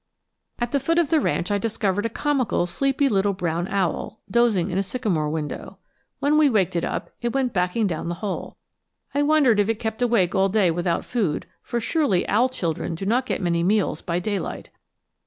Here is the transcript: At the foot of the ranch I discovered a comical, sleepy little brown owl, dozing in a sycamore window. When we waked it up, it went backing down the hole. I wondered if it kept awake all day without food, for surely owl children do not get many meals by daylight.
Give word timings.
At 0.57 0.71
the 0.71 0.79
foot 0.79 0.97
of 0.97 1.11
the 1.11 1.19
ranch 1.19 1.51
I 1.51 1.59
discovered 1.59 2.07
a 2.07 2.09
comical, 2.09 2.65
sleepy 2.65 3.07
little 3.07 3.33
brown 3.33 3.67
owl, 3.67 4.19
dozing 4.31 4.71
in 4.71 4.79
a 4.79 4.81
sycamore 4.81 5.29
window. 5.29 5.77
When 6.17 6.39
we 6.39 6.49
waked 6.49 6.75
it 6.75 6.83
up, 6.83 7.11
it 7.21 7.33
went 7.35 7.53
backing 7.53 7.85
down 7.85 8.09
the 8.09 8.15
hole. 8.15 8.57
I 9.13 9.21
wondered 9.21 9.59
if 9.59 9.69
it 9.69 9.75
kept 9.77 10.01
awake 10.01 10.33
all 10.33 10.49
day 10.49 10.71
without 10.71 11.05
food, 11.05 11.45
for 11.61 11.79
surely 11.79 12.27
owl 12.27 12.49
children 12.49 12.95
do 12.95 13.05
not 13.05 13.27
get 13.27 13.41
many 13.43 13.61
meals 13.61 14.01
by 14.01 14.17
daylight. 14.17 14.71